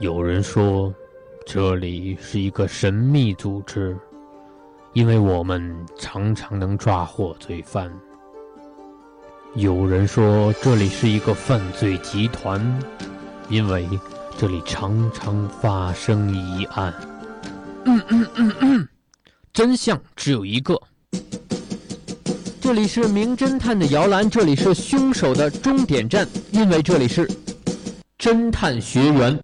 [0.00, 0.90] 有人说，
[1.44, 3.94] 这里是一个神秘组织，
[4.94, 7.92] 因为我们常常能抓获罪犯。
[9.56, 12.58] 有人说，这里是一个犯罪集团，
[13.50, 13.86] 因为
[14.38, 16.94] 这里常常发生疑案。
[17.84, 18.88] 嗯嗯嗯嗯，
[19.52, 20.80] 真相只有一个。
[22.58, 27.28] 这里是名侦探的摇篮，这里是凶手的终点站，因为这里是
[28.18, 29.38] 侦探学园。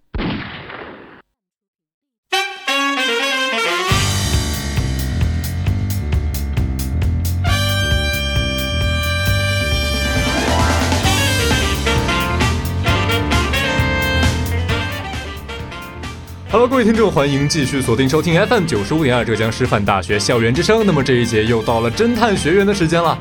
[16.69, 20.85] 各位听众，欢迎继续锁定收听 FM 九十五点二浙江师范大学校园之声。
[20.85, 23.17] 那么这一节又到了侦探学员的时间了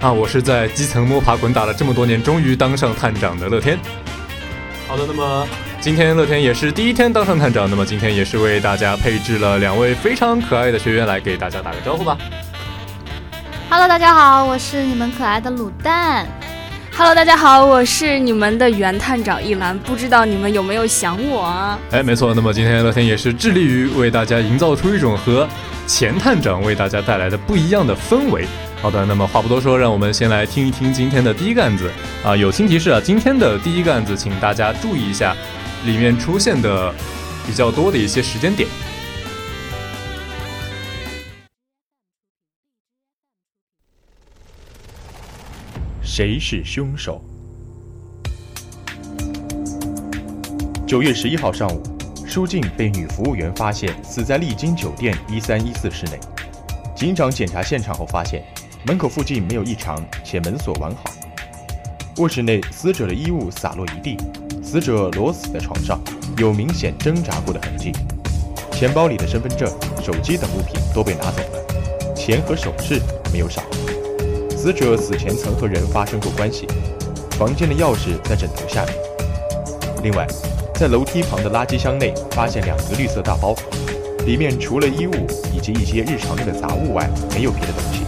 [0.00, 0.10] 啊！
[0.10, 3.78] 我是在基层摸爬滚打了这么多年，终于当上探长的乐天。
[4.88, 5.46] 好的，那么
[5.78, 12.16] 今天乐天也是第一天当上探长，那么今天也是为大家配置了两位非常可爱的学员来给大家打个招呼吧。
[13.68, 16.26] Hello，大家好，我是你们可爱的卤蛋。
[16.98, 21.78] Hello，大家好，我是你们的原探长一兰，不知道你们有没有想我啊？
[21.90, 25.46] 哎，没错，那么今天乐天也是致力于为大家营造出一种和
[25.86, 28.46] 前探长为大家带来的不一样的氛围。
[28.80, 31.90] 好的，那么话不多说，让我们先来听一听今天的第一个案子
[32.24, 32.34] 啊。
[32.34, 35.36] 友情提示啊，今天的第一个案子，请大家注意一下，
[35.84, 36.90] 里面出现的
[37.46, 38.66] 比较多的一些时间点。
[46.16, 47.20] 谁是凶手？
[50.86, 51.82] 九月十一号上午，
[52.26, 56.18] 舒静被女服务员发现死在丽晶酒店一三一四室内。
[56.96, 58.42] 警长检查现场后发现，
[58.86, 61.04] 门口附近没有异常，且门锁完好。
[62.16, 64.16] 卧室内死者的衣物洒落一地，
[64.62, 66.00] 死者裸死在床上，
[66.38, 67.92] 有明显挣扎过的痕迹。
[68.72, 69.70] 钱包里的身份证、
[70.02, 73.62] 手机等物品都被拿走了，钱和首饰没有少。
[74.56, 76.66] 死者死前曾和人发生过关系，
[77.32, 78.94] 房间的钥匙在枕头下面。
[80.02, 80.26] 另外，
[80.74, 83.54] 在楼梯旁的垃圾箱内发现两个绿色大包，
[84.24, 85.12] 里面除了衣物
[85.54, 88.00] 以及一些日常用的杂物外，没有别的东西。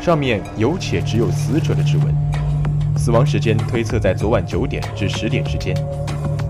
[0.00, 2.14] 上面有且只有死者的指纹。
[2.96, 5.76] 死亡时间推测在昨晚九点至十点之间。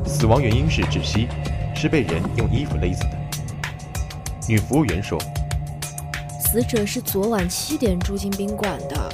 [0.07, 1.27] 死亡原因是窒息，
[1.75, 3.19] 是被人用衣服勒死的。
[4.47, 5.19] 女服务员说
[6.53, 9.09] ：“死者是昨晚七点住进宾馆的。”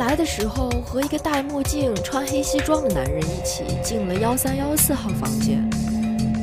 [0.00, 5.68] 来的时候和一个戴墨镜、穿黑西装的男人一起进了幺三幺四号房间。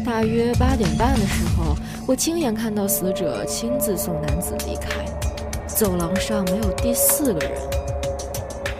[0.05, 1.75] 大约八点半的时候，
[2.05, 5.03] 我亲眼看到死者亲自送男子离开。
[5.65, 7.59] 走廊上没有第四个人。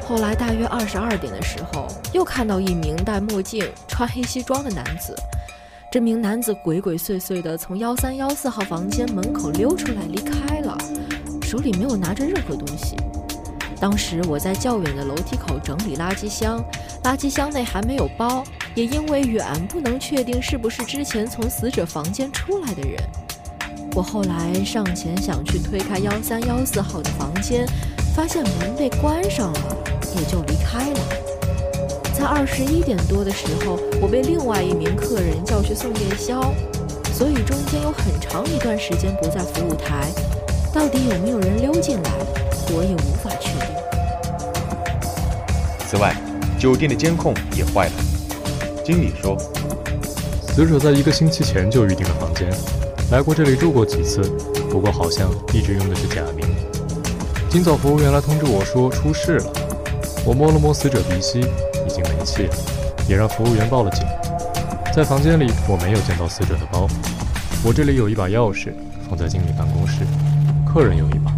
[0.08, 5.16] 后来大约二十二点的时候，又看到一名戴墨镜、穿黑西装的男子。
[5.92, 10.59] 这名男子鬼鬼祟祟地从幺三幺四号房间门口溜出来离开，
[11.50, 12.96] 手里没有拿着任何东西。
[13.80, 16.64] 当时我在较远的楼梯口整理垃圾箱，
[17.04, 18.44] 垃圾箱内还没有包，
[18.76, 23.02] 也因为远不能确定是不是之前从死者房间出来的人。
[23.96, 27.66] 我后来上前想去推开幺三幺四号的房间，
[28.16, 29.78] 发现门被关上了，
[30.16, 31.00] 也就离开了。
[32.14, 36.54] 在二十一点多的时候，我被另外一名客人叫去送夜宵，
[37.12, 40.12] 所以中间有很长一段时间不在服务台。
[40.72, 42.12] 到底有没有人溜进来，
[42.72, 43.70] 我也无法确定。
[45.88, 46.16] 此外，
[46.60, 47.94] 酒店的监控也坏了。
[48.86, 49.36] 经理说，
[50.48, 52.48] 死者在一个星期前就预定了房间，
[53.12, 54.22] 来过这里住过几次，
[54.70, 56.46] 不过好像一直用的是假名。
[57.50, 59.52] 今早服务员来通知我说出事了，
[60.24, 62.56] 我摸了摸死者鼻息，已经没气了，
[63.08, 64.06] 也让服务员报了警。
[64.94, 66.88] 在房间里我没有见到死者的包，
[67.64, 68.72] 我这里有一把钥匙，
[69.10, 70.06] 放在经理办公室。
[70.72, 71.32] 客人有一把，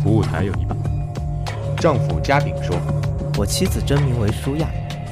[0.00, 0.76] 服务台有一把。
[1.76, 2.76] 丈夫嘉炳说
[3.36, 4.68] ：“我妻子真名为舒亚，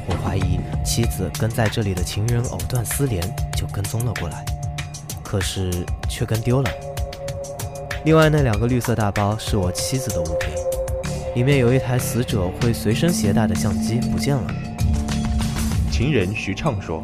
[0.07, 3.21] 我怀疑妻子跟在这里的情人藕断丝连，
[3.57, 4.45] 就跟踪了过来，
[5.25, 6.71] 可是却跟丢了。
[8.05, 10.55] 另外那两个绿色大包是我妻子的物品，
[11.35, 14.55] 里面有一台死者会随身携带的相机不见了。”
[15.91, 17.03] 情人徐畅说：“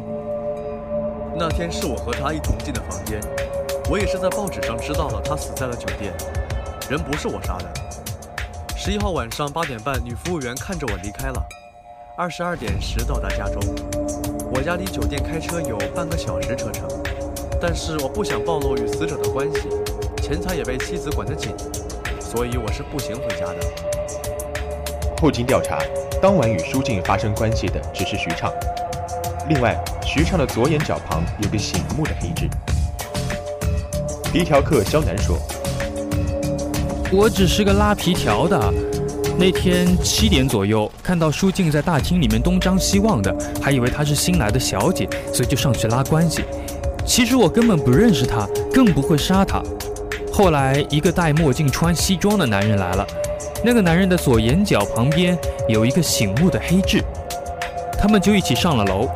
[1.37, 3.19] 那天是我和他一同进的房间，
[3.89, 6.13] 我也是在报纸上知道了他死在了酒店。”
[6.91, 7.71] 人不是我杀的。
[8.75, 11.41] 十一号晚上八点半，女服务员看着我离开了。
[12.17, 13.61] 二十二点时到达家中，
[14.53, 16.85] 我家离酒店开车有半个小时车程，
[17.61, 19.69] 但是我不想暴露与死者的关系，
[20.21, 21.55] 钱财也被妻子管得紧，
[22.19, 23.59] 所以我是步行回家的。
[25.21, 25.79] 后经调查，
[26.21, 28.51] 当晚与舒静发生关系的只是徐畅，
[29.47, 32.49] 另外，徐畅的左眼角旁有个醒目的黑痣。
[34.33, 35.37] 皮条客肖楠说
[37.13, 38.73] ：“我只是个拉皮条的。
[39.37, 46.43] 那天七点左右看到舒静在大厅里面东张西望的，还以为她是新来的小姐，所以就上去拉关系。
[47.05, 49.61] 其实我根本不认识她，更不会杀她。
[50.31, 53.05] 后来一个戴墨镜、穿西装的男人来了，
[53.63, 55.37] 那个男人的左眼角旁边
[55.67, 57.03] 有一个醒目的黑痣。
[57.99, 59.09] 他们就一起上了楼。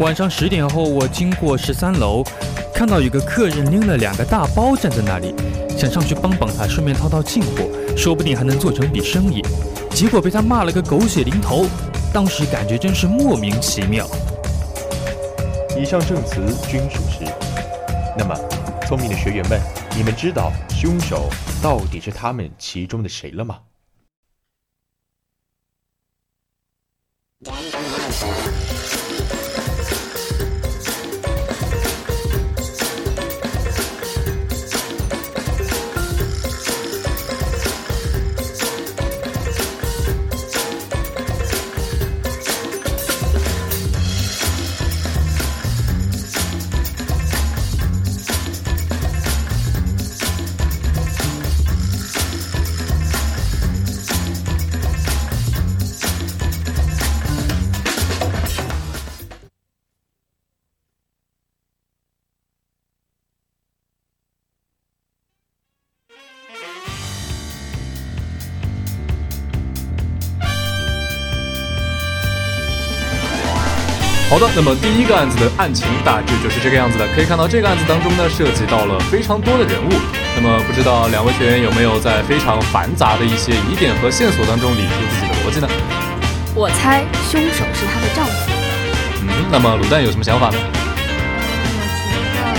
[0.00, 2.24] 晚上十点后，我经过十三楼。”
[2.74, 5.34] 看到有个客人拎了两个大包站在那里，
[5.76, 9.42] 想上去帮帮他，顺便套套进货，说不定还能做成笔生意。
[9.90, 11.66] 结果被他骂了个狗血淋头，
[12.14, 14.06] 当时感觉真是莫名其妙。
[15.78, 17.24] 以上证词均属实。
[18.16, 18.34] 那么，
[18.88, 19.60] 聪明的学员们，
[19.94, 21.28] 你们知道凶手
[21.62, 23.60] 到底是他们其中的谁了吗？
[74.56, 77.06] 那么第一个案子的案情大致就是这个样子的。
[77.14, 79.92] 可以看到，这个案子当中呢，涉及到了非常多的人物。
[80.34, 85.68] 那么，不知道两位学员有没有在非常繁杂的一些疑点和线索当中理出自己的逻辑呢？
[86.54, 88.32] 我猜凶手是她的丈夫。
[89.28, 90.56] 嗯，那么卤蛋有什么想法呢？
[92.08, 92.56] 我觉得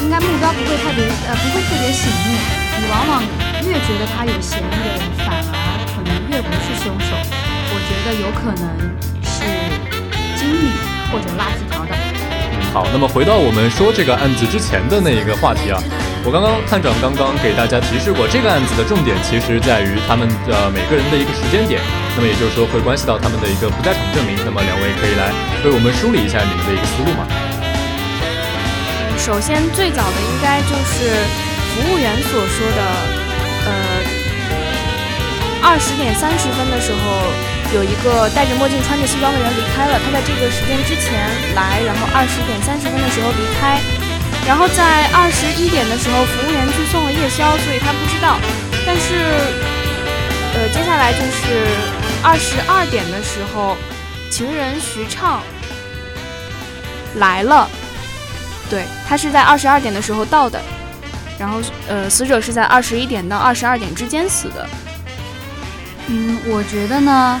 [0.00, 2.32] 应该目标不会特别呃，不会特别醒目。
[2.80, 3.20] 你往往
[3.60, 7.12] 越觉得他有嫌疑的人，反而可能越不是凶手。
[7.12, 8.88] 我觉得有可能。
[10.38, 10.70] 经理
[11.10, 11.90] 或者垃圾条的。
[12.70, 15.80] 好，那么回到我们说这个案子之前的那一个话题啊，
[16.22, 21.80] 我刚刚探长刚刚给大家提示过，这个案子的重点其实在于他们的每个人的一个时间点，
[22.14, 24.36] 那么也就是说会关系到他们的一个不在场证明。
[24.44, 25.32] 那么两位可以来
[25.64, 27.24] 为我们梳理一下你们的一个思路吗？
[29.16, 31.08] 首先最早的应该就是
[31.72, 32.80] 服务员所说的，
[33.64, 33.72] 呃，
[35.64, 37.57] 二十点三十分的时候。
[37.74, 40.00] 有一个戴着墨镜、穿着西装的人离开了。
[40.00, 41.12] 他在这个时间之前
[41.54, 43.78] 来，然后二十点三十分的时候离开，
[44.46, 48.40] 然后在二十一点的时候，服务员去送了夜宵，所以他不知道。
[48.86, 49.20] 但是，
[50.54, 51.68] 呃，接下来就是
[52.22, 53.76] 二十二点的时候，
[54.30, 55.42] 情人徐畅
[57.16, 57.68] 来了。
[58.70, 60.58] 对他是在二十二点的时候到的，
[61.38, 64.66] 然后，呃，死者是在二十一点到二十二点之间死的。
[66.06, 67.38] 嗯，我觉得呢。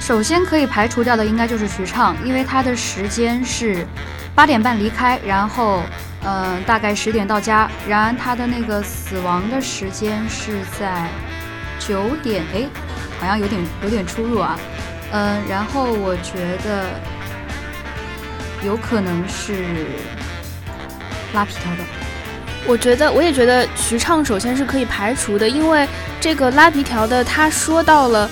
[0.00, 3.86] 首先可以排除掉的应该就是徐畅，因为他的时间是
[4.34, 5.82] 八点半离开，然后
[6.24, 11.06] 嗯大概十点到家，然而他的那个死亡的时间是在
[11.78, 12.66] 九点，哎，
[13.20, 14.58] 好像有点有点出入啊，
[15.12, 16.86] 嗯，然后我觉得
[18.64, 19.86] 有可能是
[21.34, 21.84] 拉皮条的，
[22.66, 25.86] 我觉得我也觉得徐畅首先是可以排除的，因为
[26.18, 28.30] 这个拉皮条的他说到了。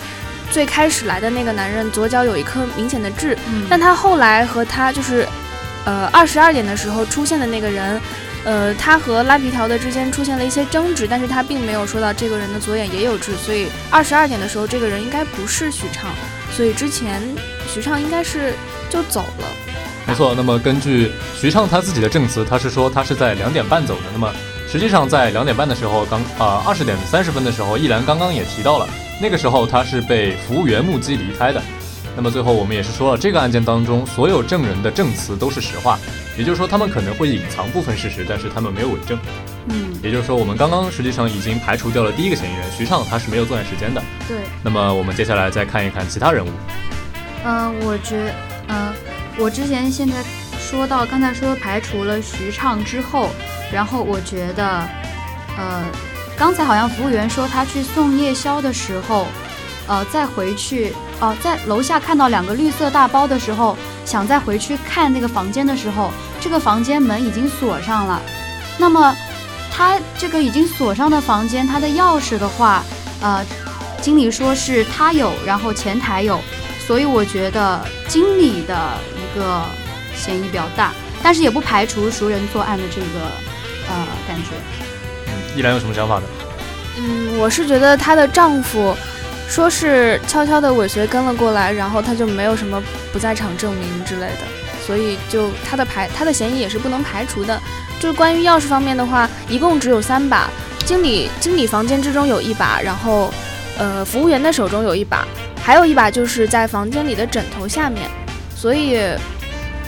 [0.51, 3.37] 最开始来的那个男人左脚有一颗明显的痣，
[3.69, 5.27] 但他后来和他就是，
[5.85, 8.01] 呃，二十二点的时候出现的那个人，
[8.45, 16.11] 呃，他和拉皮条的之间出现了一些争执，但是他并没有说到这个人的左眼也有痣，所以二十二点的时候这个人应该不是许畅，
[16.53, 17.21] 所以之前
[17.69, 18.55] 许畅应该是
[18.89, 19.47] 就走了。
[20.07, 24.33] 没错，那么根据徐畅他自己的证词，他是说他是在两点半走的，那么
[24.71, 28.89] 实际上在两点半的时候，刚啊二十点三十分的时候，易兰刚刚也提到了。
[29.21, 31.63] 那个时候他是被服务员目击离开的，
[32.15, 35.99] 那么最后我们也是说了，这个案件当中所有证人的证词都是实话，
[36.37, 39.19] 也就是说他们可能会隐藏部分事实，但是他们没有伪证。
[39.69, 44.03] 嗯，也就是说我们刚刚实际上已经排除掉了第一个嫌疑人徐畅，他是没有作案时间的。
[44.29, 44.37] 对。
[44.63, 46.49] 那么我们接下来再看一看其他人物。
[47.45, 48.35] 嗯，我觉，
[48.69, 48.93] 嗯，
[49.39, 50.23] 我之前现在
[50.61, 53.31] 说到刚才说排除了徐畅之后，
[53.73, 54.89] 然后我觉得，
[55.57, 55.85] 呃。
[56.37, 59.27] 刚才好像服务员说他去送夜宵的时候，
[59.89, 68.21] 呃，再回去哦，在楼下看到两个绿色大包的时候，想再回去看那个房间的时候，这个房间门已经锁上了。
[68.77, 69.17] 那么，
[69.73, 72.83] 他这个已经锁上的房间，他的钥匙的话，
[73.23, 73.43] 呃，
[74.03, 76.39] 经理说是他有，然后前台有，
[76.87, 79.63] 所以我觉得经理的一个
[80.15, 83.25] 嫌疑比较大，但是也不排除熟人作案的这个
[83.89, 84.86] 呃感觉。
[85.57, 86.23] 依然有什么想法呢？
[86.99, 88.95] 嗯，我是觉得她的丈夫
[89.49, 92.83] 说是悄悄的尾随跟了过来，然后她就没有什么
[93.13, 94.43] 不在场证明之类的，
[94.87, 97.59] 所以就她的排她的嫌疑也是不能排除的。
[97.99, 100.51] 就是关于钥匙方面的话，一共只有三把，
[100.85, 103.33] 经理经理房间之中有一把，然后
[103.79, 105.27] 呃服务员的手中有一把，
[105.63, 108.03] 还有一把就是在房间里的枕头下面。
[108.55, 108.99] 所以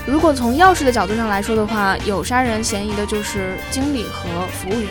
[0.06, 4.90] 如果从钥匙的角度上来说的话，有杀人嫌疑的就是经理和服务员。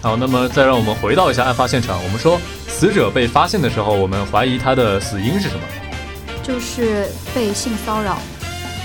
[0.00, 2.02] 好，那么再让我们回到一下案发现场。
[2.04, 5.60] 我们说，死者被发现的时候，我们怀疑他的死因是什么？
[6.42, 8.18] 就是被性骚扰，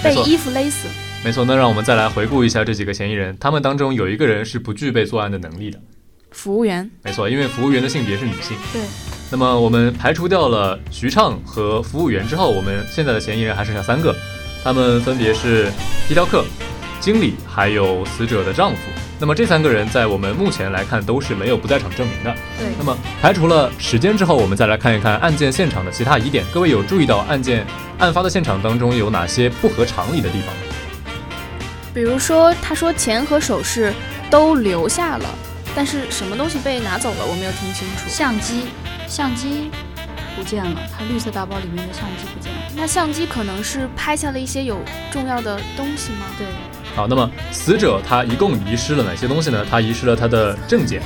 [0.03, 0.87] 被衣服勒死。
[1.23, 5.79] 没错，那让我们再来回顾一下这几个嫌疑人，他们当中有一个人是不具备作案的能力的，
[6.31, 6.89] 服务员。
[7.03, 8.57] 没错，因为服务员的性别是女性。
[8.73, 8.81] 对。
[9.31, 14.13] 那么我们排除掉了徐畅和服务员之后，我们现在的嫌疑人还剩下三个，
[14.63, 15.71] 他们分别是
[16.07, 16.43] 皮条客、
[16.99, 18.79] 经理，还有死者的丈夫。
[19.19, 22.35] 那么这三个人在我们目前来看都是没有不在场证明的。
[22.59, 22.67] 对。
[22.77, 26.43] 那么排除了时间之后，我们再来看一看案件现场的其他疑点。
[26.53, 27.65] 各位有注意到案件
[27.99, 30.61] 案发的现场当中有哪些不合常理的地方吗？
[31.93, 33.93] 比如说，他说钱和首饰
[34.29, 35.29] 都留下了，
[35.75, 38.09] 但是什么东西被拿走了，我没有听清楚。
[38.09, 38.65] 相机，
[39.07, 39.69] 相机
[40.35, 42.59] 不见了，他绿色大包里面的相机不见了。
[42.75, 44.79] 那相机可能是拍下了一些有
[45.11, 46.25] 重要的东西吗？
[46.37, 46.47] 对。
[46.95, 49.65] 好，那么死者他一共遗失了哪些东西呢？
[49.69, 51.01] 他遗失了他的证件、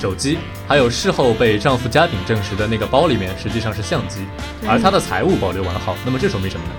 [0.00, 0.38] 手机，
[0.68, 4.20] 还有事后被丈夫家炳证实的那个包里面实际上是相机，
[4.68, 5.96] 而他的财物保留完好。
[6.04, 6.72] 那么这说明什么呢？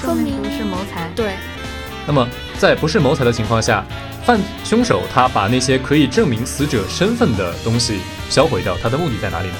[0.00, 1.10] 说明不是谋财。
[1.14, 1.32] 对。
[2.06, 3.84] 那么，在不是谋财的情况下，
[4.24, 8.00] 犯凶手他把那些可以证明死者身份的东西
[8.30, 9.54] 销毁掉，他的目的在哪里呢？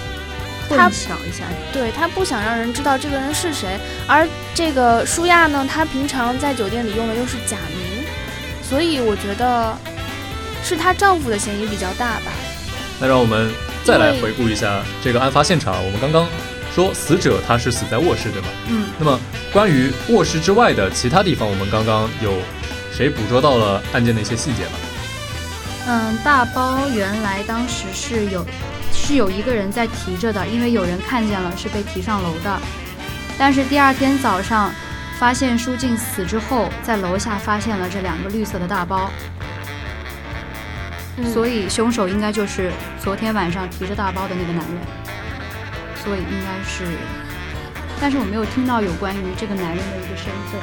[0.71, 3.79] 他想一下，对他不想让人知道这个人是谁。
[4.07, 7.88] 而这个舒亚呢，他平常在酒店里用的又是假名，
[8.69, 9.77] 所以我觉得
[10.63, 12.33] 是她丈夫的嫌疑比较大吧。
[13.01, 13.51] 那让我们
[13.85, 15.85] 再来回顾一下这个案发现场。
[15.85, 16.27] 我们刚刚
[16.75, 18.49] 说死者他是死在卧室，对吗？
[18.69, 18.87] 嗯。
[18.99, 19.19] 那么。
[19.51, 22.35] 关于卧室之外的其他地方，我们刚刚有
[22.93, 24.73] 谁捕捉到了案件的一些细节吗？
[25.87, 28.45] 嗯，大包原来当时是有
[28.93, 32.61] 是有一个人在提着的，因为有人看见了是被提上楼的。
[33.39, 34.71] 但是第二天早上
[35.19, 39.11] 发现舒静死之后，在楼下发现了这两个绿色的大包，
[41.35, 42.71] 所以凶手应该就是
[43.01, 44.79] 昨天晚上提着大包的那个男人，
[46.05, 46.85] 所以应该是。
[48.01, 50.61] 但是我没有听到有关于这个男人的一个身份。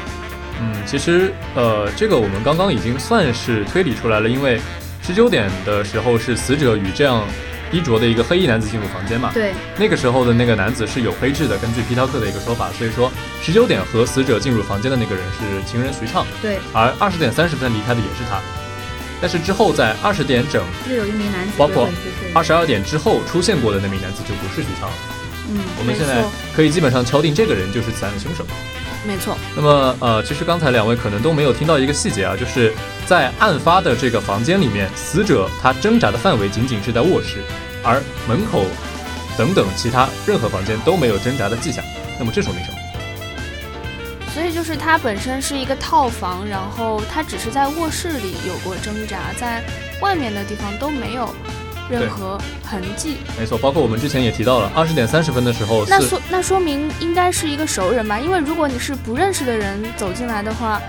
[0.62, 4.62] 嗯，其实呃，这个我们刚刚已经算是推理出来了，因为
[5.02, 7.22] 十九点的时候是死者与这样
[7.76, 9.32] 衣着的一个黑衣男子进入房间嘛。
[9.34, 9.54] 对。
[9.78, 16.26] 那个时候的那个男子是有黑痣的，根据皮条客的一个说法，所以说十九点和死者进入房间的那个人是情人徐畅。
[16.42, 16.58] 对。
[16.72, 18.40] 而二十点三十分离开的也是他，
[19.22, 21.90] 但是之后在二十点整又有一名男子，包括
[22.34, 24.96] 二十二点之后出现过的那名男子就不是徐畅了。
[25.50, 26.24] 嗯，我们现在
[26.56, 28.46] 可以基本上敲定这个人就是此案的凶手。
[29.08, 29.38] 没错。
[29.56, 32.74] 那么，呃，其实刚才两位可能都没有听到一个细节啊，就是
[33.06, 37.44] 在案发的这个房间里面，死者他挣扎的范围仅仅是在卧室，
[37.84, 38.66] 而门口
[39.38, 41.84] 等等其他任何房间都没有挣扎的迹象。
[42.18, 42.78] 那么这说明什么？
[44.34, 49.64] 所以就是他本身是一个套房，然后他只是在卧室里有过挣扎，在
[50.02, 51.34] 外面的地方都没有。
[51.90, 58.20] 任何痕迹，没错，包括我们之前也提到了，二十点三十分的时候，那说那说明应该是一个熟人吧？
[58.20, 60.82] 因为如果你是不认识的人走进来的话，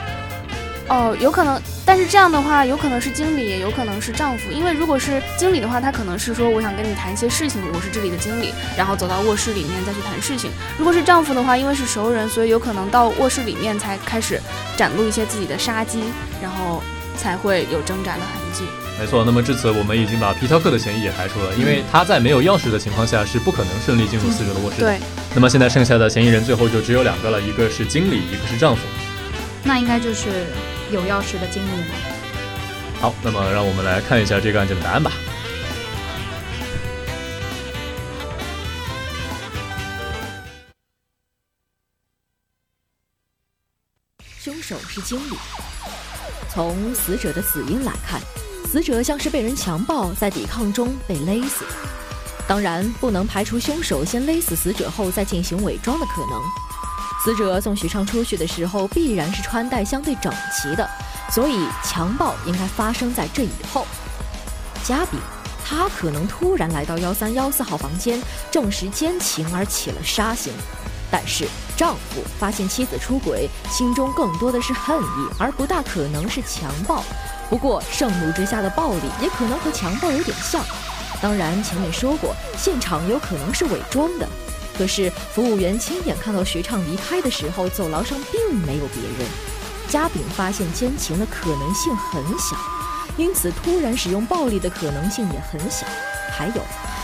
[0.88, 4.50] 哦，有可能，但是这样的话，有可能是经理，也有可能是丈夫。
[4.52, 10.50] 因为如果是经理的话，他可能是说我想跟你谈一些事情，我是这里的经理，然后走到卧室里面再去谈事情。
[10.78, 14.40] 如果是丈夫的话，因为是熟人，所以有可能到卧室里面才开始
[14.76, 16.04] 展露一些自己的杀机，
[16.40, 16.80] 然后
[17.18, 18.64] 才会有挣扎的痕迹。
[18.98, 24.80] 没错，那么至此我们已经把皮条客的嫌疑也排除了，因为他在没有钥匙的情况下是不可能顺利进入死者的卧室。
[24.80, 24.98] 对。
[25.34, 28.82] 那么现在剩下的嫌疑人最后就只有两个了，一个是经理，一个是丈夫。
[29.62, 30.46] 那应该就是
[30.90, 31.94] 有钥匙的经理了。
[33.00, 35.12] 好，那么让我们来看一下这个案件的答案吧。
[44.40, 45.36] 凶手是经理。
[46.48, 48.18] 从死者的死因来看，
[48.76, 51.64] 死者像是被人强暴，在抵抗中被勒死。
[52.46, 56.42] 当然，不能排除凶手先勒死死者后再进行伪装的可能。
[57.24, 60.86] 死者送许畅出去的时候，必然是穿戴相对整齐的，
[61.30, 63.86] 所以强暴应该发生在这以后。
[64.84, 65.18] 嘉宾，
[65.64, 70.52] 他可能突然来到幺三幺四号房间，证实奸情而起了杀心，
[71.10, 77.02] 但是丈夫发现妻子出轨，心中更多的是恨意，而不大可能是强暴。
[77.48, 80.64] 不过盛怒之下的暴力也可能和强暴有点像。
[81.22, 84.28] 当然，前面说过，现场有可能是伪装的。
[84.76, 89.26] 可是服务员亲眼看到徐畅离开的时候，走廊上并没有别人。
[89.88, 92.56] 嘉炳发现奸情的可能性很小，
[93.16, 95.86] 因此突然使用暴力的可能性也很小。
[96.36, 96.60] 还有，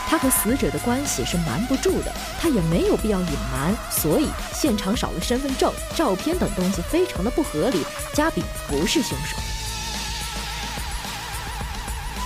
[0.06, 3.74] 他和死者的关系是瞒不住的，他也没有必要隐瞒。
[3.90, 7.82] 所以现场少了身份证、照片等东西，非常的不合理。
[8.12, 9.36] 嘉炳不是凶手。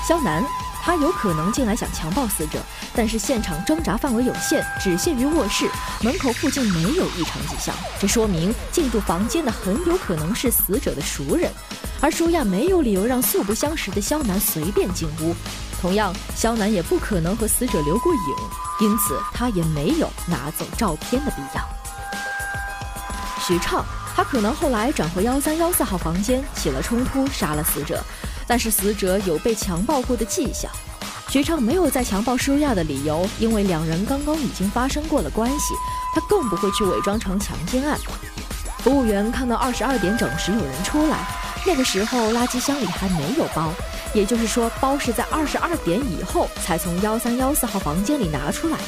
[0.06, 0.44] 肖楠。
[0.82, 2.60] 他有可能进来想强暴死者，
[2.94, 5.68] 但是现场挣扎范围有限，只限于卧室
[6.00, 11.50] 门口附近没有异常迹象，这说明进入房间的很有可能是死者的熟人，
[12.00, 15.34] 而舒亚没有理由让素不相识的肖楠随便进屋，
[15.82, 21.68] 同样，肖楠也不可能和死者留过影，因此他也没有拿走照片的必要。
[23.40, 23.84] 徐畅，
[24.14, 28.00] 他可能后来转回幺三幺四号房间起了冲突，杀了死者。
[28.46, 30.70] 但是死者有被强暴过的迹象，
[31.28, 35.74] 徐畅没有再强暴舒亚的理由，因为两人刚刚已经发生过了关系，
[36.14, 37.98] 他更不会去伪装成强奸案。
[38.78, 41.26] 服务员看到二十二点整时有人出来，
[41.66, 43.72] 那个时候垃圾箱里还没有包，
[44.14, 48.84] 也就是说包是在二十二点以后才从幺三幺四号房间里拿出来的。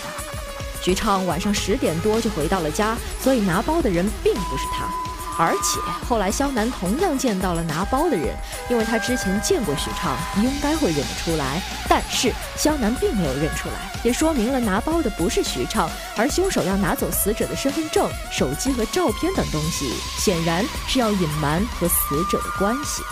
[0.81, 5.08] 徐畅晚上十点多就回到了家，所以拿包的人并不是他。
[5.41, 5.79] 而且
[6.09, 8.37] 后来，肖楠同样见到了拿包的人，
[8.69, 11.63] 因为他之前见过许畅，应该会认得出来。
[11.89, 21.95] 但是肖楠并没有认出来，也说明了拿包的不是许畅，而凶手要拿走死者的身份证、手机和照片等东西，显然是要隐瞒和死
[22.29, 23.03] 者的关系。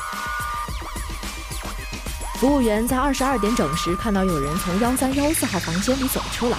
[2.41, 6.59] 服务员在二十二点整时看到有人从幺三幺四号房间里走出来。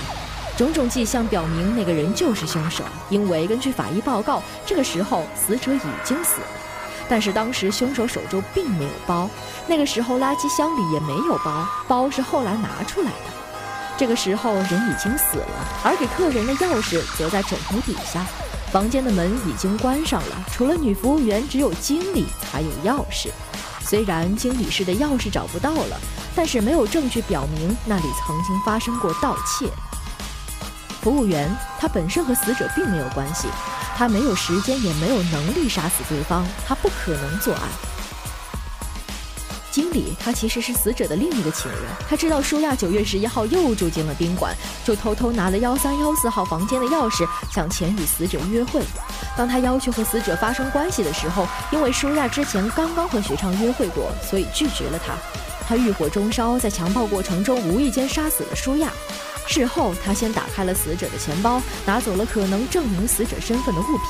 [0.57, 2.83] 种种迹象表明，那个人就是凶手。
[3.09, 6.47] 因为根据法医报告，这个时候死者已经死了，
[7.07, 9.29] 但是当时凶手手中并没有包，
[9.67, 13.37] 那个时候垃圾箱里也没有包，包是后来拿出来的。
[13.95, 18.25] 这个时候人已经死了，而给客人的钥匙则在枕头底下。
[18.71, 23.29] 房间的门已经关上了，除了女服务员，只有经理才有钥匙。
[23.79, 25.97] 虽然经理室的钥匙找不到了，
[26.35, 29.71] 但是没有证据表明那里曾经发生过盗窃。
[31.07, 33.47] 服务员，他本身和死者并没有关系，
[33.95, 37.61] 他没有时间也没有能力杀死对方，他不可能作案。
[39.71, 48.81] 经理，他其实是死者的另一个情人，他知道舒亚九月十一号又住进了宾馆，就偷偷拿了幺三幺四号房间的钥匙，想前与死者约会。
[49.37, 55.13] 当他要求和死者发生关系的时候，因为舒亚之前刚刚和许畅约会过，所以拒绝了他。
[55.69, 58.91] 他欲火中烧，在强暴过程中无意间杀死了舒亚。
[59.47, 64.07] 事后，他先打开了死者的钱包，拿走了可能证明死者身份的物品。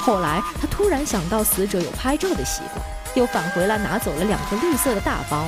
[0.00, 5.46] 后来，他突然想到死者有拍照的习惯，又返回来拿走了两个绿色的大包。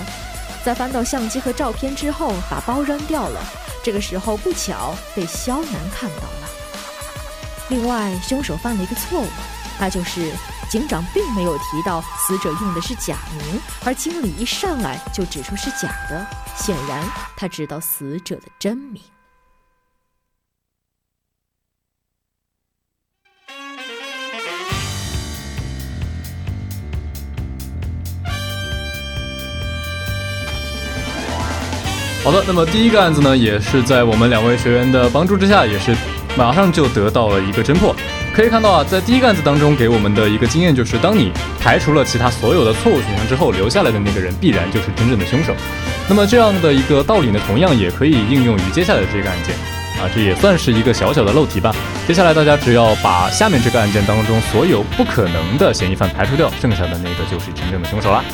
[0.65, 3.41] 在翻到相机和照片之后，把包扔掉了。
[3.83, 6.49] 这个时候不巧被肖楠看到了。
[7.69, 9.27] 另外，凶手犯了一个错误，
[9.79, 10.33] 那就是
[10.71, 16.27] 警长并没有提到死者用的是假名，而经理一上来就指出是假的。
[16.57, 17.03] 显然，
[17.37, 19.03] 他知道死者的真名。
[32.25, 35.95] 好的，那么第一个案子呢，也是在我们两位学员的帮助之下，也是
[36.39, 37.95] 马上就得到了一个侦破。
[38.35, 45.55] 可以看到啊，在第一个案子当中给我们的一个经验就是，当你排除了其他所有的错误选项之后，留下来的那个人必然就是真正的凶手。
[46.09, 49.55] 那么这样的一个道理呢，同样也可以应用于接下来的这个案件
[50.03, 51.77] 啊，这也算是一个小小的漏题吧。
[52.09, 58.25] 接下来大家只要把下面这个案件当中所有不可能的嫌疑犯排除掉，剩下的那个就是真正的凶手了。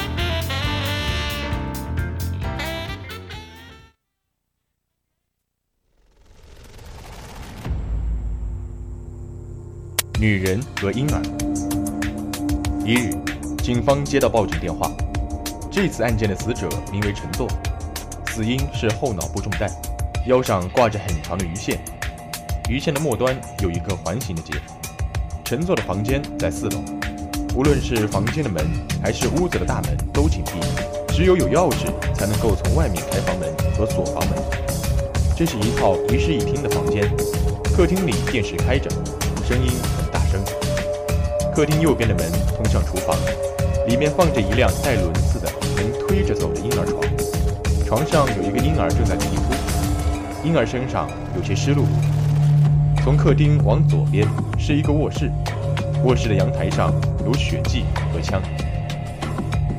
[10.20, 11.22] 女人和婴儿。
[12.84, 13.10] 一日，
[13.62, 14.92] 警方接到报警电话，
[15.70, 17.48] 这次案件的死者名为陈作，
[18.26, 19.70] 死因是后脑部中弹，
[20.26, 21.80] 腰上挂着很长的鱼线，
[22.68, 24.52] 鱼线的末端有一个环形的结。
[25.42, 26.82] 陈作的房间在四楼，
[27.54, 28.62] 无论是房间的门
[29.02, 34.38] 还是屋子的大门都紧闭，只有有钥匙才能够从外面开房门和锁房门。
[35.34, 37.10] 这是一套一室一厅的房间，
[37.74, 38.90] 客厅里电视开着，
[39.48, 39.72] 声音。
[41.54, 43.16] 客厅右边的门通向厨房，
[43.86, 47.02] 里面放着一辆带轮子的能推着走的婴儿床，
[47.84, 49.42] 床上有一个婴儿正在啼哭，
[50.46, 53.02] 婴儿身上有些湿漉漉。
[53.02, 54.26] 从客厅往左边
[54.58, 55.30] 是一个卧室，
[56.04, 56.94] 卧室的阳台上
[57.26, 58.40] 有血迹和枪。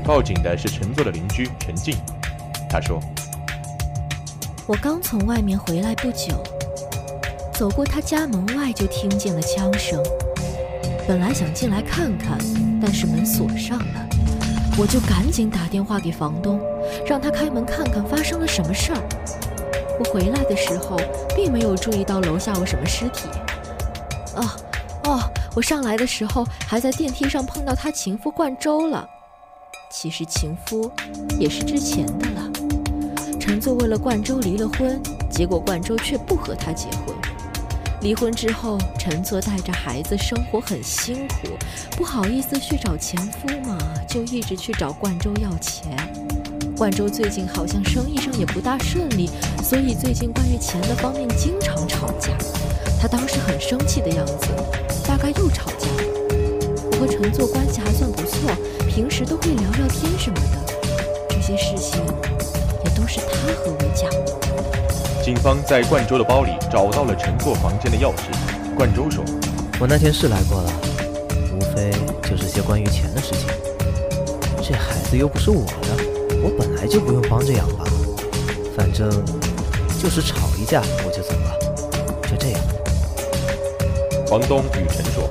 [0.04, 1.96] 报警的是陈坐的邻居陈静，
[2.70, 3.00] 他说
[4.68, 6.44] ：“我刚从外面回来不久，
[7.54, 10.04] 走过他家门外就听见了枪声。
[11.08, 12.38] 本来想进来看看，
[12.82, 14.10] 但是门锁上了，
[14.78, 16.60] 我就赶紧打电话给房东，
[17.06, 19.02] 让他开门看看发生了什么事儿。
[20.00, 20.98] 我回来的时候
[21.36, 23.28] 并没有注意到楼下有什么尸体。
[24.36, 24.50] 哦，
[25.04, 25.20] 哦，
[25.56, 29.06] 我上来的时候还在电梯上碰到他情夫灌粥了。”
[29.92, 30.90] 其实情夫
[31.38, 32.50] 也是之前的了。
[33.40, 37.14] 陈作为了冠周离了婚，结果冠周却不和他结婚。
[38.02, 41.50] 离婚之后，陈作带着孩子生活很辛苦，
[41.96, 43.78] 不好意思去找前夫嘛，
[44.10, 45.96] 就一直去找冠周要钱。
[46.76, 49.30] 冠周最近好像生意上也不大顺利，
[49.64, 52.36] 所以最近关于钱的方面经常吵架。
[53.00, 54.48] 他当时很生气的样子，
[55.06, 56.04] 大概又吵架了。
[56.94, 58.50] 我和陈作关系还算不错。
[58.90, 60.74] 平时都会聊聊天什么的，
[61.30, 62.04] 这些事情
[62.84, 64.10] 也都是他和我讲。
[65.24, 68.76] 警方在冠州的包里找到了陈作房间的钥匙。
[68.76, 69.24] 冠州说
[69.80, 70.74] ：“我那天是来过了，
[71.54, 71.92] 无非
[72.24, 73.48] 就是些关于钱的事情。
[74.64, 76.04] 这孩子又不是我的，
[76.42, 77.86] 我本来就不用帮着养吧。
[78.76, 79.12] 反正
[80.02, 81.56] 就是吵一架我就走了，
[82.28, 82.60] 就这样。”
[84.28, 85.30] 房东雨辰说。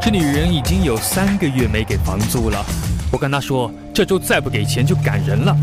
[0.00, 2.64] 这女人已经有三个月没给房租了，
[3.12, 5.54] 我跟她说这周再不给钱就赶人了，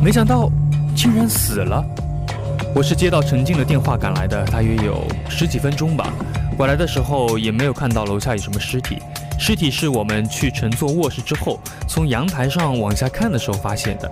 [0.00, 0.48] 没想到
[0.94, 1.84] 竟然死了。
[2.74, 6.12] 我是接到陈静的电话赶来的，大约有十几分钟吧。
[6.58, 8.98] 我来的时候也没有看到楼下有什么尸体，
[9.38, 14.10] 尸体是我们去乘坐卧室之后，从阳台上往下看的时候发现的。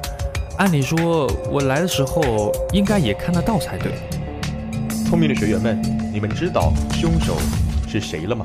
[0.58, 3.92] 按理说我来的时候应该也看得到才对。
[5.06, 5.80] 聪明的学员们，
[6.12, 7.36] 你们知道凶手
[7.88, 8.44] 是谁了吗？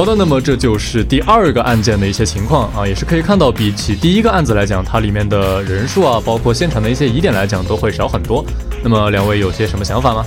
[0.00, 8.42] 好的，那么这就是第二个案件的一些情况啊，也是可以看到，比起第一个案子来讲，它里面的人数啊，包括现场的一些疑点来讲，都会少很多。
[8.82, 10.24] 那么两位有些什么想法吗？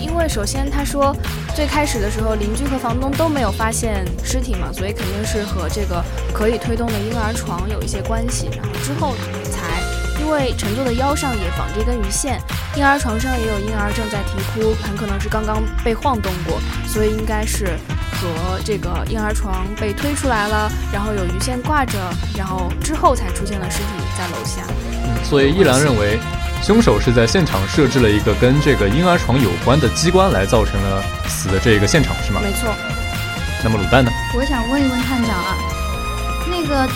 [0.00, 1.14] 因为首先他说，
[1.54, 8.48] 最开始的时候邻居和房东都没有发现尸体嘛，所以肯定是和这个可以推动的婴儿床有一些关系。
[8.56, 9.14] 然后之后
[9.50, 9.78] 才，
[10.22, 12.40] 因为乘坐的腰上也绑着一根鱼线，
[12.76, 17.76] 婴儿床上也有婴儿正在啼哭，很可能是刚刚被晃动过，所以应该是。
[18.22, 21.98] 和这个婴儿床被推出来了，然后有鱼线挂着，
[22.36, 23.84] 然后之后才出现了尸体
[24.16, 24.62] 在楼下。
[25.02, 26.20] 嗯，所以一兰认为，
[26.62, 32.40] 凶手是在现场设置了一个跟这个婴儿床有关的机关，来造成了死的这个现场，是吗？
[32.40, 32.72] 没错。
[33.64, 34.10] 那么卤蛋呢？
[34.36, 35.56] 我想问一问探长啊，
[36.48, 36.88] 那个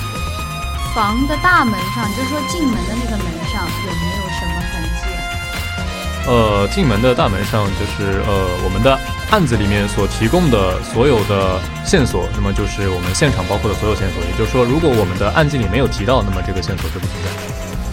[0.94, 6.30] 房的大门上，就是说进门的那个门上有没有什么痕迹？
[6.30, 8.96] 呃，进门的大门上就是呃我们的。
[9.30, 14.22] 案子里面所提供的所有的线索，那么就是我们现场包括的所有线索。
[14.24, 17.30] 也就是说，如果我们的案件里没有提到，那么这个线索是不存在。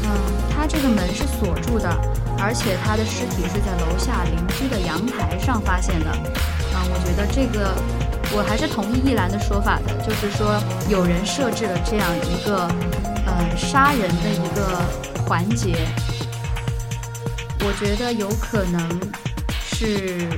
[0.05, 0.09] 嗯，
[0.55, 1.89] 他这个门是锁住的，
[2.37, 6.11] 而且他的尸体是在楼下邻居的阳台上发现的。
[6.11, 7.75] 啊，我觉得这个
[8.31, 12.67] 我还是同意一兰的说法的，就是说有人设置了这样一个
[13.25, 14.79] 呃杀人的一个
[15.25, 15.75] 环节。
[17.65, 18.79] 我觉得有可能
[19.75, 20.29] 是。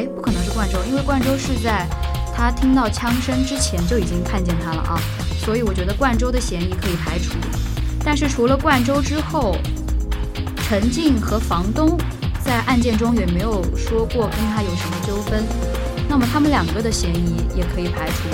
[0.00, 1.86] 哎，不可能是冠州，因为冠州是在
[2.34, 4.98] 他听到枪声之前就已经看见他了啊，
[5.44, 7.34] 所以我觉得冠州的嫌疑可以排除。
[8.02, 9.54] 但是除了冠州之后，
[10.66, 11.98] 陈静和房东
[12.42, 15.44] 在案件中也没有说过跟他有什么纠纷，
[16.08, 18.26] 那么他们两个的嫌疑也可以排除。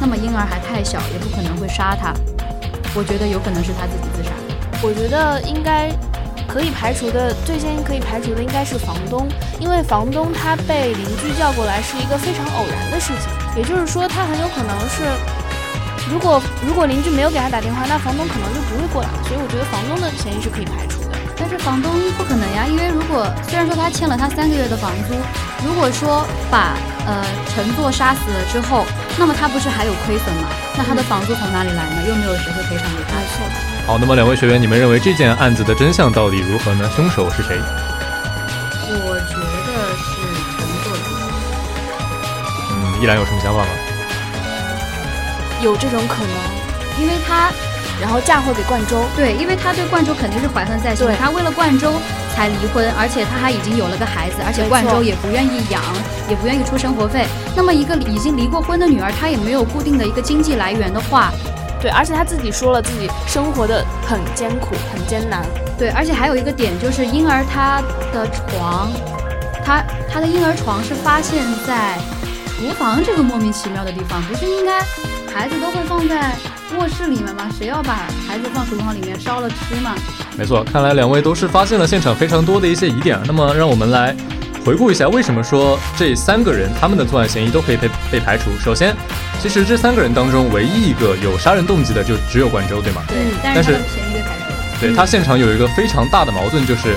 [0.00, 2.14] 那么婴儿还太小，也不可能会杀他，
[2.94, 4.30] 我觉得有可能是他自己自杀。
[4.80, 5.92] 我觉得应该。
[6.48, 15.02] 可以排除的最先可以排除的应该是房东，因为房东他被邻居叫过来是一个非常偶然的事情，也就是说他很有可能是，
[16.10, 21.16] 如果如果邻居没有给他打电话，那房东可能就不会过来，所以我觉得房东的嫌疑是可以排除的。
[21.38, 25.14] 但是房东不可能呀，因为如果虽然说他欠了他三个月的房租，
[25.66, 28.84] 如果说把呃陈作杀死了之后，
[29.18, 30.48] 那么他不是还有亏损吗？
[30.76, 32.04] 那他的房租从哪里来呢？
[32.06, 33.16] 又没有谁会赔偿给他。
[33.16, 33.71] 没错。
[33.86, 36.88] 好，那么两位学员，你们认为这件案子的真相到底如何呢？
[36.94, 37.58] 凶手是谁？
[38.88, 40.04] 我觉得是
[40.56, 41.00] 陈作的。
[42.70, 43.68] 嗯，依然有什么想法吗？
[45.60, 47.50] 有这种可能，因为他。
[48.00, 52.00] 然后嫁祸给冠周，对，因为他对冠周肯定是怀恨在心，他为了冠周
[52.34, 55.80] 才离婚，而且他还已经有了个孩子，而且冠周也不愿意养，
[56.28, 57.28] 也不愿意出生活费。
[57.54, 61.30] 那么一个已经离过婚的女儿，她也没有固定的一个经济来源的话，
[61.82, 65.44] 对，而且他自己说了自己生活的很艰苦，很艰难。
[65.76, 67.82] 对，而且还有一个点就是婴儿他
[68.14, 68.88] 的床，
[69.64, 71.98] 他他的婴儿床是发现在
[72.46, 74.80] 厨房这个莫名其妙的地方，不是应该
[75.34, 76.32] 孩子都会放在。
[76.78, 77.50] 卧室里面吗？
[77.58, 79.94] 谁要把孩子放厨房里面烧了吃吗？
[80.38, 83.20] 没错，看来两位都是发现了现场非常多的一些疑点。
[83.26, 84.16] 那么，让我们来
[84.64, 88.50] 回顾一下，为什么说这三个人他们的作案嫌疑都可以被被排除？
[88.62, 88.94] 首先，
[89.40, 93.02] 其实这三个人当中，唯一一个有杀人动机的就只有冠州，对吗？
[93.08, 94.80] 对，但是嫌疑被排除。
[94.80, 96.96] 对他现场有一个非常大的矛盾，就是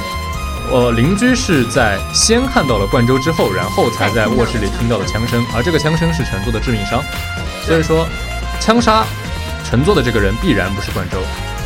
[0.71, 7.03] 呃，邻居是在先看到了冠州之后，然后才在卧室里听到了枪声，而这个枪声是陈作的致命伤，
[7.65, 8.07] 所以说
[8.59, 9.05] 枪杀。
[9.67, 11.17] 乘坐的这个人必然不是冠州，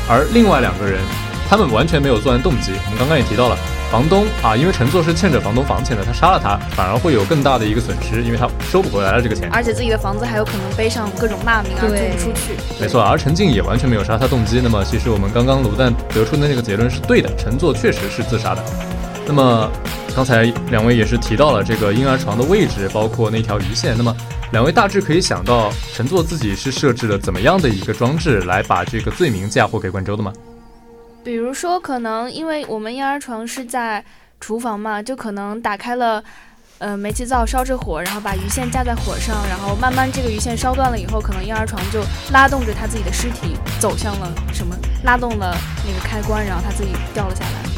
[0.07, 1.01] 而另外两个人，
[1.49, 2.71] 他们完全没有作案动机。
[2.85, 3.57] 我们刚刚也提到了，
[3.91, 12.53] 房东啊，因为乘坐是欠着房东房钱的，他杀了他，反而会有更大的一个损失，因为他收不回来了这个钱，而且自己的房子还有可能背上各种骂名而租不出去。
[12.79, 14.61] 没错，而陈静也完全没有杀他动机。
[14.63, 18.63] 那么，其实我们刚刚卤蛋得出的那个结论是对的，乘坐确实是自杀的。
[19.25, 19.71] 那么，
[20.15, 23.95] 刚才两位也是提到了这个婴儿床的位置，包括那条鱼线。
[23.97, 24.15] 那么。
[24.51, 30.33] 两位大致可以想到，陈坐自己是设置了怎么样的一个装置来把这个罪名嫁祸给关州的吗？
[31.23, 34.03] 比如说，可能因为我们婴儿床是在
[34.39, 36.23] 厨房嘛，就可能打开了，
[36.77, 42.01] 呃，煤气灶烧着火，然后把鱼线架在火上，然后慢慢这个鱼线烧断了以后，可能婴儿床就
[42.31, 45.55] 拉动着他自己的尸体走向了什么，拉动了
[45.85, 47.69] 那个开关，然后他自己掉了下来。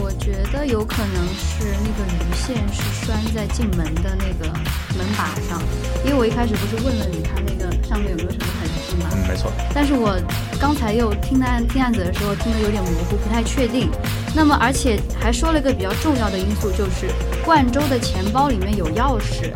[0.00, 4.50] 我觉得有可能是那个鱼线是拴在进门的那个
[4.96, 5.62] 门把上，
[6.02, 8.46] 因为我一开始不是问了你，它那个上面有没有什么
[9.00, 9.52] 嗯，没错。
[9.74, 10.16] 但是我
[10.60, 13.90] 刚才又听案听案子的时候，听得有点模糊，不太确定。
[14.34, 17.10] 那么，而且还说了一个比较重要的因素，就是
[17.44, 19.50] 冠州的钱包里面有钥匙。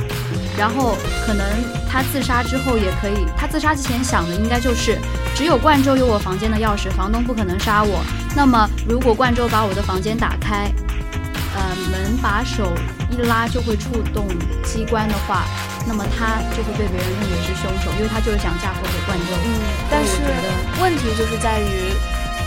[0.59, 0.97] 然后
[1.27, 1.47] 可能
[1.87, 4.97] 他自杀之后也可以，他自杀之前想的应该就是
[5.35, 8.03] 只有冠州有我房间的钥匙，房东不可能杀我。
[8.35, 10.73] 那么如果冠州把我的房间打开，
[11.55, 12.73] 呃，门把手
[13.11, 14.27] 一拉就会触动
[14.65, 15.45] 机关的话，
[15.87, 19.33] 那么他就会被别人认为是凶手，因为他就是想嫁祸给冠州。
[19.47, 19.49] 嗯，
[19.89, 20.19] 但是
[20.83, 21.95] 问题就是在于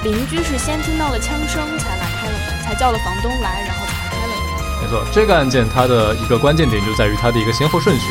[0.04, 4.84] 邻居是先听到了枪声才来开了门，才叫了房东来，然后才开了门。
[4.84, 8.08] 没错，这个案件它的一个关键点就在于它的一个先后顺序。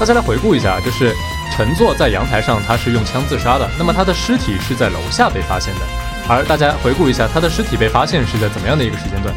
[0.00, 1.14] 大家来回顾一下，就是
[1.54, 5.80] 陈作在阳台上，他是用枪自杀的，那么他的尸体是在楼下被发现的。
[6.28, 9.34] 而大家回顾一下，他的尸体被发现是在怎么样的一个时间段？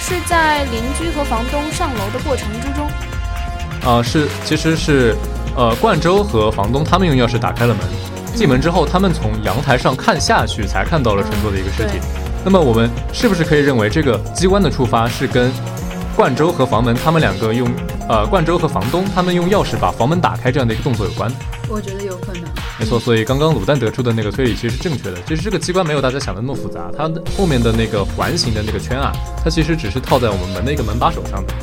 [0.00, 2.90] 是在邻居和房东上楼的过程之中。
[3.84, 5.16] 啊，是，其实是，
[5.56, 7.84] 呃，冠州和房东他们用钥匙打开了门，
[8.34, 11.98] 进门之后，他们从阳台上看下去，才看到了乘坐的一个尸体。
[12.44, 15.50] 那么我们是不是可以认为，这个机关的触发是跟？
[16.16, 17.70] 冠州和房门，他们两个用，
[18.08, 21.30] 呃，冠州和房东他们用钥匙把房门打开这样的一个动作有关。
[21.68, 22.42] 我觉得有可能。
[22.76, 25.16] 没错，所以刚刚卤蛋得出的那个推理其实是正确的。
[25.28, 29.12] 其实这个机关没有大家想的那么复杂，它后面的那个环形的那个圈啊，
[29.44, 31.54] 它其实只是套在我们门的一个门把手上的。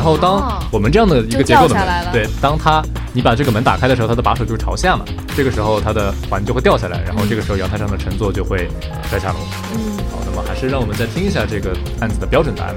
[0.00, 2.82] 然后当我们这样的一个结构的门，对，当它
[3.12, 5.04] 你把这个门打开的时候，它的把手就是朝下嘛，
[5.36, 8.66] 这个时候它的环就会掉下来，然后这个时候阳台上的乘坐就会
[9.10, 9.36] 摔下楼。
[9.74, 9.98] 嗯。
[10.10, 12.74] 好，那么还是让我们再听一下这个案子的标准答案。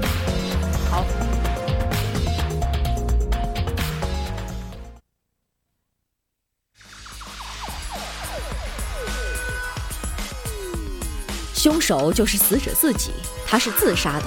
[11.54, 13.12] 凶手就是死者自己，
[13.46, 14.24] 他是自杀的。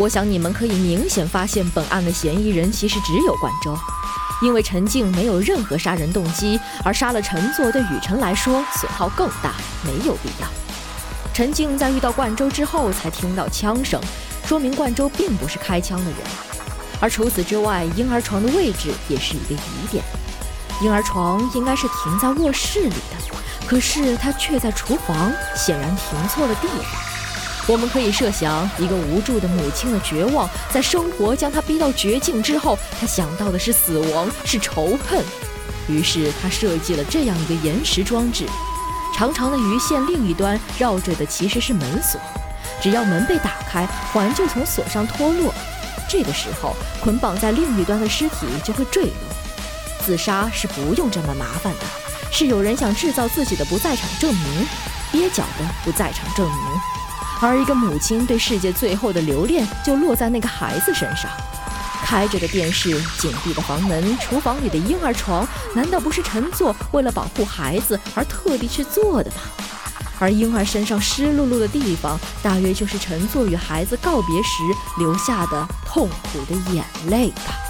[0.00, 3.76] 我想你们可以明显发现，本案的嫌疑人其实只有冠州，
[4.40, 9.52] 因为陈静没有任何杀人动机，而杀了陈作对雨辰来说损耗更大，
[9.84, 10.48] 没有必要。
[11.34, 14.00] 陈静在遇到冠州之后才听到枪声，
[14.46, 16.20] 说明冠州并不是开枪的人。
[16.98, 20.02] 而除此之外，婴儿床的位置也是一个疑点，
[20.80, 23.66] 婴儿床应该是停在卧室里的。
[23.66, 27.09] 可是他却在厨房，显然停错了地方。
[27.66, 35.24] 我们可以设想，一个无助的母亲的绝望，在生活将她逼到绝境之后，她想到的是死亡，是仇恨。
[35.88, 38.44] 于是她设计了这样一个延时装置，
[39.14, 42.20] 长长的鱼线另一端绕着的其实是门锁。
[42.82, 45.54] 只要门被打开，环就从锁上脱落。
[46.08, 49.12] 这个时候，捆绑在另一端的尸体就会坠落。
[50.04, 51.80] 自杀是不用这么麻烦的，
[52.32, 54.66] 是有人想制造自己的不在场证明，
[55.12, 56.99] 蹩脚的不在场证明。
[57.42, 61.30] 而一个母亲对世界最后的留恋，就落在那个孩子身上。
[62.04, 69.36] 开着的电视，紧闭的房门，厨房里的婴儿床，难道不是陈作为了保护孩子而特地去做的吗？
[70.18, 74.62] 而婴儿身上湿漉漉的地方，大约就是陈作与孩子告别时
[74.98, 77.69] 留下的痛苦的眼泪吧。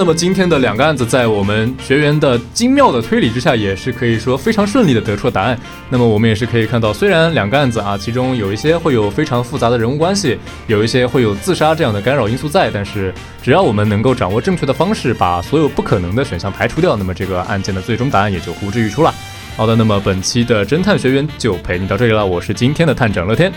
[0.00, 5.60] 那么今天的两个案子，在我们学员的精妙的推理之下，也是可以说非常顺利的得出了答案。
[5.90, 19.14] 那么我们也是可以看到，虽然两个案子啊，其中有一些会有非常复杂的人物关系，有一些会有自杀这样的干扰因素在，但是只要我们能够掌握正确的方式，把所有不可能的选项排除掉，那么这个案件的最终答案也就呼之欲出了。
[19.54, 23.52] 好的，那么本期的侦探学员就陪你到这里了，我是今天的探长乐天，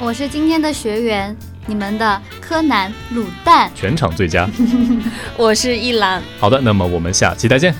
[0.00, 1.36] 我是今天的学员。
[1.68, 4.48] 你们的柯南卤蛋全场最佳，
[5.36, 6.22] 我是一兰。
[6.40, 7.74] 好的，那么我们下期再见。